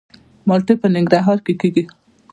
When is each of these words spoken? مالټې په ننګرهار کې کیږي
مالټې 0.47 0.75
په 0.81 0.87
ننګرهار 0.95 1.39
کې 1.45 1.53
کیږي 1.61 1.83